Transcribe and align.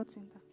Pode 0.00 0.12
sentar. 0.12 0.49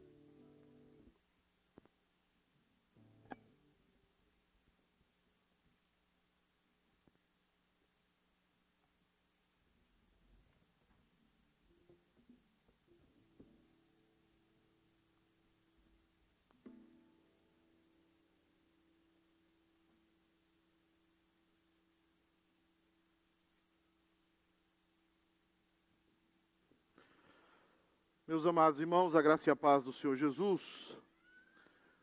Meus 28.28 28.46
amados 28.46 28.82
irmãos, 28.82 29.16
a 29.16 29.22
graça 29.22 29.50
e 29.50 29.52
a 29.52 29.56
paz 29.56 29.86
do 29.86 29.94
Senhor 29.94 30.14
Jesus. 30.18 31.00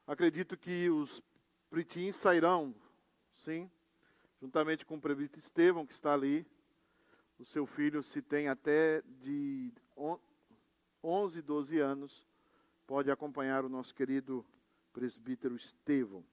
Acredito 0.07 0.57
que 0.57 0.89
os 0.89 1.23
pritins 1.69 2.17
sairão, 2.17 2.75
sim, 3.35 3.71
juntamente 4.41 4.87
com 4.87 4.97
o 4.97 5.01
prefeito 5.03 5.39
Estevão, 5.39 5.85
que 5.85 5.93
está 5.93 6.15
ali. 6.15 6.47
O 7.39 7.45
seu 7.45 7.67
filho, 7.67 8.03
se 8.03 8.23
tem 8.23 8.49
até 8.49 9.03
de 9.21 9.71
11, 11.03 11.43
12 11.43 11.79
anos, 11.79 12.27
pode 12.87 13.11
acompanhar 13.11 13.63
o 13.63 13.69
nosso 13.69 13.95
querido 13.95 14.43
presbítero 14.95 15.55
Estevão. 15.55 16.25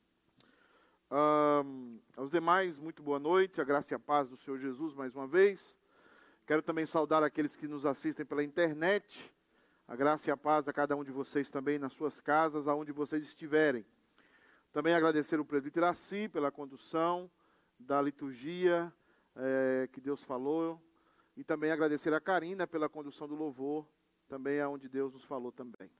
Um, 1.11 1.99
aos 2.15 2.31
demais, 2.31 2.79
muito 2.79 3.03
boa 3.03 3.19
noite, 3.19 3.59
a 3.59 3.65
graça 3.65 3.93
e 3.93 3.95
a 3.95 3.99
paz 3.99 4.29
do 4.29 4.37
Senhor 4.37 4.57
Jesus 4.57 4.93
mais 4.93 5.17
uma 5.17 5.27
vez. 5.27 5.75
Quero 6.47 6.61
também 6.61 6.85
saudar 6.85 7.23
aqueles 7.23 7.57
que 7.57 7.67
nos 7.67 7.85
assistem 7.85 8.25
pela 8.25 8.41
internet 8.41 9.33
a 9.91 9.95
graça 9.97 10.29
e 10.29 10.31
a 10.31 10.37
paz 10.37 10.69
a 10.69 10.71
cada 10.71 10.95
um 10.95 11.03
de 11.03 11.11
vocês 11.11 11.49
também 11.49 11.77
nas 11.77 11.91
suas 11.91 12.21
casas, 12.21 12.65
aonde 12.65 12.93
vocês 12.93 13.25
estiverem. 13.25 13.85
Também 14.71 14.93
agradecer 14.93 15.37
o 15.37 15.43
presbítero 15.43 15.85
Assi 15.85 16.29
pela 16.29 16.49
condução 16.49 17.29
da 17.77 18.01
liturgia 18.01 18.89
é, 19.35 19.89
que 19.91 19.99
Deus 19.99 20.23
falou. 20.23 20.81
E 21.35 21.43
também 21.43 21.73
agradecer 21.73 22.13
a 22.13 22.21
Karina 22.21 22.65
pela 22.65 22.87
condução 22.87 23.27
do 23.27 23.35
louvor, 23.35 23.85
também 24.29 24.61
aonde 24.61 24.87
Deus 24.87 25.11
nos 25.11 25.25
falou 25.25 25.51
também. 25.51 25.91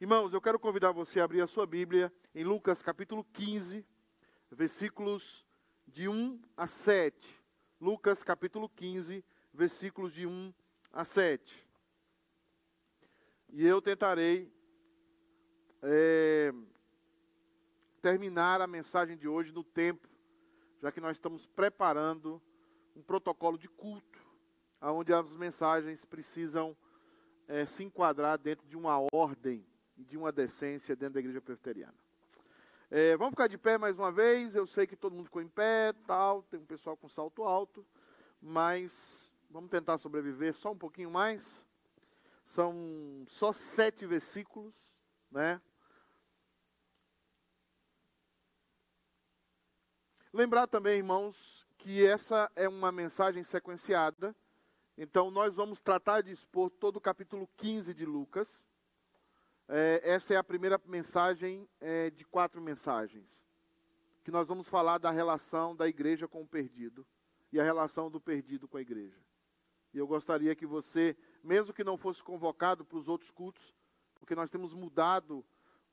Irmãos, 0.00 0.32
eu 0.32 0.40
quero 0.40 0.58
convidar 0.58 0.90
você 0.90 1.20
a 1.20 1.24
abrir 1.24 1.42
a 1.42 1.46
sua 1.46 1.66
Bíblia 1.66 2.10
em 2.34 2.42
Lucas 2.42 2.80
capítulo 2.80 3.22
15, 3.34 3.84
versículos 4.50 5.44
de 5.86 6.08
1 6.08 6.40
a 6.56 6.66
7. 6.66 7.38
Lucas 7.78 8.22
capítulo 8.22 8.66
15, 8.66 9.22
versículos 9.52 10.14
de 10.14 10.26
1 10.26 10.54
a 10.90 11.04
7. 11.04 11.69
E 13.52 13.66
eu 13.66 13.82
tentarei 13.82 14.48
é, 15.82 16.54
terminar 18.00 18.60
a 18.60 18.66
mensagem 18.66 19.16
de 19.16 19.26
hoje 19.26 19.52
no 19.52 19.64
tempo, 19.64 20.08
já 20.80 20.92
que 20.92 21.00
nós 21.00 21.16
estamos 21.16 21.46
preparando 21.46 22.40
um 22.94 23.02
protocolo 23.02 23.58
de 23.58 23.68
culto, 23.68 24.20
onde 24.80 25.12
as 25.12 25.34
mensagens 25.34 26.04
precisam 26.04 26.76
é, 27.48 27.66
se 27.66 27.82
enquadrar 27.82 28.38
dentro 28.38 28.68
de 28.68 28.76
uma 28.76 29.04
ordem 29.12 29.66
e 29.96 30.04
de 30.04 30.16
uma 30.16 30.30
decência 30.30 30.94
dentro 30.94 31.14
da 31.14 31.20
igreja 31.20 31.40
presbiteriana. 31.40 31.98
É, 32.88 33.16
vamos 33.16 33.32
ficar 33.32 33.48
de 33.48 33.58
pé 33.58 33.76
mais 33.76 33.98
uma 33.98 34.12
vez. 34.12 34.54
Eu 34.54 34.64
sei 34.64 34.86
que 34.86 34.94
todo 34.94 35.12
mundo 35.12 35.24
ficou 35.24 35.42
em 35.42 35.48
pé, 35.48 35.92
tal, 36.06 36.44
tem 36.44 36.60
um 36.60 36.64
pessoal 36.64 36.96
com 36.96 37.08
salto 37.08 37.42
alto, 37.42 37.84
mas 38.40 39.32
vamos 39.50 39.70
tentar 39.70 39.98
sobreviver 39.98 40.54
só 40.54 40.70
um 40.70 40.78
pouquinho 40.78 41.10
mais. 41.10 41.68
São 42.50 43.24
só 43.28 43.52
sete 43.52 44.04
versículos, 44.04 44.74
né? 45.30 45.62
Lembrar 50.32 50.66
também, 50.66 50.96
irmãos, 50.96 51.64
que 51.78 52.04
essa 52.04 52.50
é 52.56 52.68
uma 52.68 52.90
mensagem 52.90 53.44
sequenciada. 53.44 54.34
Então, 54.98 55.30
nós 55.30 55.54
vamos 55.54 55.80
tratar 55.80 56.22
de 56.22 56.32
expor 56.32 56.70
todo 56.70 56.96
o 56.96 57.00
capítulo 57.00 57.48
15 57.56 57.94
de 57.94 58.04
Lucas. 58.04 58.68
É, 59.68 60.00
essa 60.02 60.34
é 60.34 60.36
a 60.36 60.42
primeira 60.42 60.80
mensagem 60.86 61.68
é, 61.80 62.10
de 62.10 62.24
quatro 62.24 62.60
mensagens. 62.60 63.44
Que 64.24 64.32
nós 64.32 64.48
vamos 64.48 64.66
falar 64.66 64.98
da 64.98 65.12
relação 65.12 65.76
da 65.76 65.86
igreja 65.86 66.26
com 66.26 66.42
o 66.42 66.48
perdido 66.48 67.06
e 67.52 67.60
a 67.60 67.62
relação 67.62 68.10
do 68.10 68.20
perdido 68.20 68.66
com 68.66 68.76
a 68.76 68.82
igreja. 68.82 69.20
E 69.92 69.98
eu 69.98 70.06
gostaria 70.06 70.54
que 70.54 70.66
você 70.66 71.16
mesmo 71.42 71.72
que 71.72 71.84
não 71.84 71.96
fosse 71.96 72.22
convocado 72.22 72.84
para 72.84 72.98
os 72.98 73.08
outros 73.08 73.30
cultos, 73.30 73.74
porque 74.18 74.34
nós 74.34 74.50
temos 74.50 74.74
mudado 74.74 75.44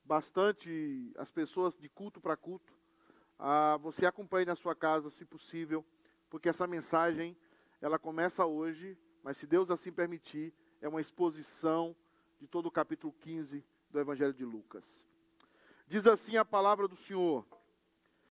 bastante 0.04 1.12
as 1.16 1.30
pessoas 1.30 1.76
de 1.76 1.88
culto 1.88 2.20
para 2.20 2.36
culto. 2.36 2.74
Ah, 3.38 3.78
você 3.80 4.06
acompanhe 4.06 4.46
na 4.46 4.54
sua 4.54 4.74
casa, 4.74 5.10
se 5.10 5.24
possível, 5.24 5.84
porque 6.28 6.48
essa 6.48 6.66
mensagem 6.66 7.36
ela 7.80 7.98
começa 7.98 8.44
hoje, 8.44 8.98
mas 9.22 9.36
se 9.36 9.46
Deus 9.46 9.70
assim 9.70 9.92
permitir, 9.92 10.52
é 10.80 10.88
uma 10.88 11.00
exposição 11.00 11.94
de 12.38 12.46
todo 12.46 12.66
o 12.66 12.70
capítulo 12.70 13.12
15 13.20 13.64
do 13.90 14.00
Evangelho 14.00 14.32
de 14.32 14.44
Lucas. 14.44 15.04
Diz 15.86 16.06
assim 16.06 16.36
a 16.36 16.44
palavra 16.44 16.86
do 16.86 16.96
Senhor: 16.96 17.46